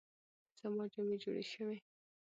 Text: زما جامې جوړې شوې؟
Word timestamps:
زما 0.59 0.83
جامې 0.93 1.17
جوړې 1.23 1.43
شوې؟ 1.51 1.77